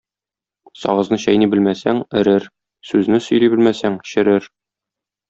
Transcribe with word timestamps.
Сагызны 0.83 1.19
чәйни 1.25 1.47
белмәсәң, 1.51 1.99
эрер, 2.21 2.47
сүзне 2.93 3.21
сөйли 3.27 3.51
белмәсәң, 3.55 3.99
черер. 4.15 4.49